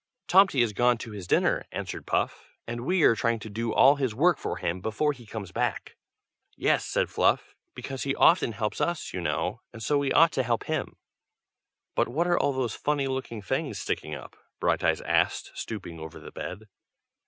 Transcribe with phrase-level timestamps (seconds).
[0.27, 2.49] "Tomty is gone to his dinner," answered Puff.
[2.65, 5.95] "And we are trying to do all his work for him before he comes back."
[6.57, 10.41] "Yes!" said Fluff, "because he often helps us, you know, and so we ought to
[10.41, 10.95] help him."
[11.93, 16.31] "But what are all those funny looking things sticking up?" Brighteyes asked, stooping over the
[16.31, 16.65] bed.